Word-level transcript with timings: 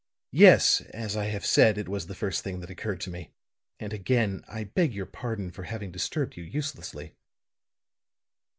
"Yes. 0.31 0.81
As 0.95 1.15
I 1.15 1.25
have 1.25 1.45
said, 1.45 1.77
it 1.77 1.87
was 1.87 2.07
the 2.07 2.15
first 2.15 2.43
thing 2.43 2.59
that 2.61 2.71
occurred 2.71 2.99
to 3.01 3.11
me. 3.11 3.29
And 3.79 3.93
again 3.93 4.43
I 4.47 4.63
beg 4.63 4.95
your 4.95 5.05
pardon 5.05 5.51
for 5.51 5.61
having 5.65 5.91
disturbed 5.91 6.35
you 6.37 6.43
uselessly." 6.43 7.13